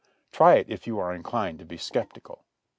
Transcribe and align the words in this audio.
Try 0.31 0.55
it 0.55 0.67
if 0.67 0.87
you 0.87 0.97
are 0.97 1.13
inclined 1.13 1.59
to 1.59 1.65
be 1.65 1.77
skeptical. 1.77 2.43